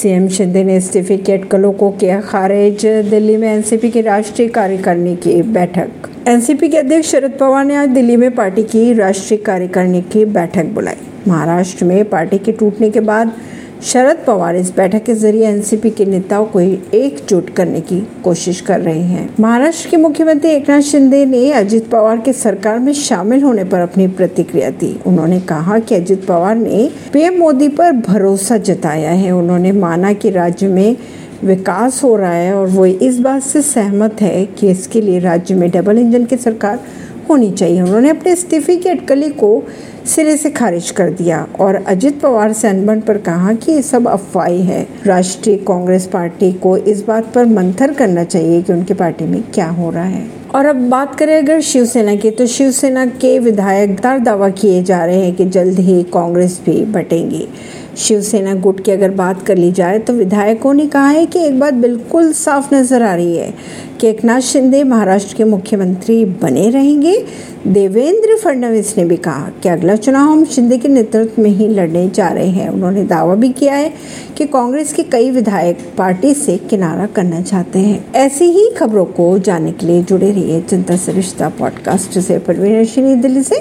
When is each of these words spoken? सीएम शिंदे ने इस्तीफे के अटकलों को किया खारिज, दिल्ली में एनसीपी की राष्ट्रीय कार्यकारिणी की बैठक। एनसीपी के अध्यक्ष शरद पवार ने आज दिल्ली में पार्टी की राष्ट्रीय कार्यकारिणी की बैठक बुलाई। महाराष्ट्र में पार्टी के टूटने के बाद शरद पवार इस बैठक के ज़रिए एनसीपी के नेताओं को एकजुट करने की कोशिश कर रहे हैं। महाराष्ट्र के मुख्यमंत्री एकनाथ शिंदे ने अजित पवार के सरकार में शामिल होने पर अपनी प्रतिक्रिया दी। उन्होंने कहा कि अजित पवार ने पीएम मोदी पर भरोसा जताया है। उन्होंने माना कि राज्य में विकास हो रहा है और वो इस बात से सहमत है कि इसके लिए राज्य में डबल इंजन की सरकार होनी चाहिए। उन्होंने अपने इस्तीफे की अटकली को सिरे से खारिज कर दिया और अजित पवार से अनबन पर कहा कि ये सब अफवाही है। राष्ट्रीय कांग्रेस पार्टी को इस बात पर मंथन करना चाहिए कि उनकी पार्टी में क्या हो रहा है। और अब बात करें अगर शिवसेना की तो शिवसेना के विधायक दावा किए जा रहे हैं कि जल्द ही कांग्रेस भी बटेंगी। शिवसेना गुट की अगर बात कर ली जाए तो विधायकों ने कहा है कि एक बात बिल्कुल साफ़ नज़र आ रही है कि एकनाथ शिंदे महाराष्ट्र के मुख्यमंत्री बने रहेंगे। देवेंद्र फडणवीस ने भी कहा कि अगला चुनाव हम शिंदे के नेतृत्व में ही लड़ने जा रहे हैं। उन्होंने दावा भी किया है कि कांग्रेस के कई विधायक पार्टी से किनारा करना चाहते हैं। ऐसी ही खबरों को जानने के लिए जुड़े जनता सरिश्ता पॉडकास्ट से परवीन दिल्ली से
सीएम 0.00 0.28
शिंदे 0.28 0.62
ने 0.64 0.76
इस्तीफे 0.76 1.16
के 1.16 1.32
अटकलों 1.32 1.72
को 1.72 1.90
किया 1.90 2.20
खारिज, 2.20 2.84
दिल्ली 3.10 3.36
में 3.36 3.48
एनसीपी 3.48 3.90
की 3.90 4.00
राष्ट्रीय 4.00 4.48
कार्यकारिणी 4.48 5.16
की 5.16 5.42
बैठक। 5.42 6.08
एनसीपी 6.28 6.68
के 6.68 6.76
अध्यक्ष 6.76 7.10
शरद 7.10 7.36
पवार 7.40 7.64
ने 7.64 7.74
आज 7.74 7.88
दिल्ली 7.88 8.16
में 8.16 8.34
पार्टी 8.34 8.62
की 8.62 8.92
राष्ट्रीय 8.92 9.40
कार्यकारिणी 9.40 10.00
की 10.02 10.24
बैठक 10.24 10.64
बुलाई। 10.64 10.96
महाराष्ट्र 11.28 11.84
में 11.84 12.04
पार्टी 12.04 12.38
के 12.38 12.52
टूटने 12.52 12.90
के 12.90 13.00
बाद 13.00 13.32
शरद 13.82 14.16
पवार 14.26 14.56
इस 14.56 14.70
बैठक 14.76 15.02
के 15.04 15.14
ज़रिए 15.14 15.46
एनसीपी 15.48 15.90
के 15.90 16.04
नेताओं 16.04 16.44
को 16.46 16.60
एकजुट 16.60 17.48
करने 17.50 17.80
की 17.80 18.00
कोशिश 18.24 18.60
कर 18.60 18.80
रहे 18.80 19.00
हैं। 19.00 19.28
महाराष्ट्र 19.40 19.88
के 19.90 19.96
मुख्यमंत्री 19.96 20.50
एकनाथ 20.50 20.80
शिंदे 20.80 21.24
ने 21.26 21.52
अजित 21.52 21.88
पवार 21.88 22.18
के 22.18 22.32
सरकार 22.32 22.78
में 22.78 22.92
शामिल 22.92 23.42
होने 23.42 23.64
पर 23.64 23.80
अपनी 23.80 24.08
प्रतिक्रिया 24.08 24.70
दी। 24.70 25.00
उन्होंने 25.06 25.40
कहा 25.40 25.78
कि 25.78 25.94
अजित 25.94 26.26
पवार 26.26 26.56
ने 26.56 26.90
पीएम 27.12 27.38
मोदी 27.38 27.68
पर 27.68 27.92
भरोसा 27.92 28.56
जताया 28.56 29.10
है। 29.10 29.30
उन्होंने 29.30 29.72
माना 29.72 30.12
कि 30.12 30.30
राज्य 30.30 30.68
में 30.68 30.96
विकास 31.44 32.02
हो 32.04 32.16
रहा 32.16 32.32
है 32.32 32.54
और 32.54 32.66
वो 32.66 32.86
इस 32.86 33.18
बात 33.18 33.42
से 33.42 33.62
सहमत 33.62 34.20
है 34.22 34.44
कि 34.46 34.70
इसके 34.70 35.00
लिए 35.00 35.18
राज्य 35.18 35.54
में 35.54 35.70
डबल 35.70 35.98
इंजन 35.98 36.24
की 36.24 36.36
सरकार 36.36 36.80
होनी 37.28 37.50
चाहिए। 37.50 37.82
उन्होंने 37.82 38.10
अपने 38.10 38.32
इस्तीफे 38.32 38.76
की 38.76 38.88
अटकली 38.88 39.28
को 39.28 39.62
सिरे 40.06 40.36
से 40.36 40.50
खारिज 40.50 40.90
कर 40.90 41.10
दिया 41.10 41.46
और 41.60 41.74
अजित 41.74 42.20
पवार 42.20 42.52
से 42.52 42.68
अनबन 42.68 43.00
पर 43.00 43.18
कहा 43.18 43.52
कि 43.52 43.72
ये 43.72 43.82
सब 43.82 44.08
अफवाही 44.08 44.62
है। 44.62 44.86
राष्ट्रीय 45.06 45.56
कांग्रेस 45.56 46.06
पार्टी 46.06 46.52
को 46.52 46.76
इस 46.76 47.04
बात 47.06 47.32
पर 47.34 47.46
मंथन 47.46 47.92
करना 47.92 48.24
चाहिए 48.24 48.62
कि 48.62 48.72
उनकी 48.72 48.94
पार्टी 48.94 49.24
में 49.24 49.42
क्या 49.42 49.68
हो 49.68 49.90
रहा 49.90 50.04
है। 50.04 50.39
और 50.54 50.66
अब 50.66 50.76
बात 50.90 51.14
करें 51.14 51.36
अगर 51.38 51.60
शिवसेना 51.60 52.14
की 52.14 52.30
तो 52.30 52.46
शिवसेना 52.46 53.04
के 53.06 53.38
विधायक 53.38 54.00
दावा 54.00 54.48
किए 54.50 54.82
जा 54.82 55.04
रहे 55.04 55.20
हैं 55.20 55.34
कि 55.36 55.44
जल्द 55.46 55.78
ही 55.78 56.02
कांग्रेस 56.12 56.60
भी 56.66 56.84
बटेंगी। 56.84 57.46
शिवसेना 57.98 58.54
गुट 58.54 58.84
की 58.84 58.90
अगर 58.90 59.10
बात 59.10 59.42
कर 59.42 59.56
ली 59.56 59.70
जाए 59.72 59.98
तो 59.98 60.12
विधायकों 60.12 60.72
ने 60.74 60.86
कहा 60.86 61.08
है 61.08 61.24
कि 61.26 61.38
एक 61.38 61.58
बात 61.60 61.74
बिल्कुल 61.74 62.32
साफ़ 62.32 62.74
नज़र 62.74 63.02
आ 63.02 63.14
रही 63.14 63.36
है 63.36 63.54
कि 64.00 64.06
एकनाथ 64.08 64.40
शिंदे 64.40 64.82
महाराष्ट्र 64.84 65.36
के 65.36 65.44
मुख्यमंत्री 65.44 66.24
बने 66.42 66.68
रहेंगे। 66.70 67.16
देवेंद्र 67.66 68.36
फडणवीस 68.36 68.94
ने 68.98 69.04
भी 69.04 69.16
कहा 69.16 69.50
कि 69.62 69.68
अगला 69.68 69.96
चुनाव 69.96 70.28
हम 70.28 70.44
शिंदे 70.44 70.78
के 70.78 70.88
नेतृत्व 70.88 71.42
में 71.42 71.50
ही 71.50 71.66
लड़ने 71.68 72.08
जा 72.08 72.28
रहे 72.28 72.48
हैं। 72.48 72.68
उन्होंने 72.68 73.04
दावा 73.04 73.34
भी 73.34 73.48
किया 73.50 73.74
है 73.74 73.92
कि 74.36 74.46
कांग्रेस 74.46 74.92
के 74.92 75.02
कई 75.02 75.30
विधायक 75.30 75.78
पार्टी 75.98 76.32
से 76.34 76.56
किनारा 76.70 77.06
करना 77.06 77.40
चाहते 77.42 77.78
हैं। 77.78 78.12
ऐसी 78.14 78.44
ही 78.44 78.68
खबरों 78.70 79.04
को 79.04 79.38
जानने 79.38 79.72
के 79.72 79.86
लिए 79.86 80.02
जुड़े 80.02 80.32
जनता 80.70 80.96
सरिश्ता 80.96 81.48
पॉडकास्ट 81.48 82.18
से 82.18 82.38
परवीन 82.38 83.20
दिल्ली 83.20 83.42
से 83.42 83.56